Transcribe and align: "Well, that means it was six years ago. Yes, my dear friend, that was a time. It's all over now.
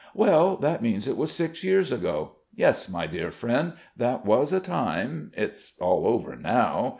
"Well, 0.15 0.57
that 0.57 0.81
means 0.81 1.07
it 1.07 1.15
was 1.15 1.31
six 1.31 1.63
years 1.63 1.91
ago. 1.91 2.37
Yes, 2.55 2.89
my 2.89 3.05
dear 3.05 3.29
friend, 3.29 3.73
that 3.95 4.25
was 4.25 4.51
a 4.51 4.59
time. 4.59 5.31
It's 5.37 5.73
all 5.79 6.07
over 6.07 6.35
now. 6.35 6.89